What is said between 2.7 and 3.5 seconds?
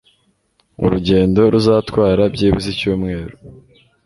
icyumweru.